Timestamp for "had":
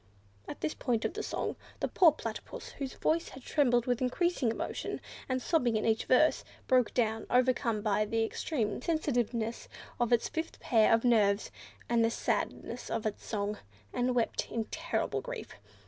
3.29-3.43